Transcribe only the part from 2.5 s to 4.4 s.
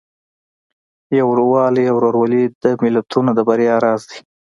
د ملتونو د بریا راز دی.